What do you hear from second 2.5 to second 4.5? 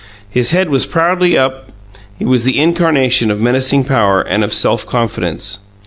incarnation of menacing power and